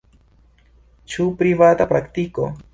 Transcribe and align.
Ĉu 1.15 1.27
privata 1.43 1.91
praktiko? 1.95 2.53